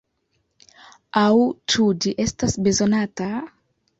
Aŭ 1.23 1.27
ĉu 1.73 1.85
ĝi 2.05 2.15
estas 2.25 2.57
bezonata? 2.69 3.31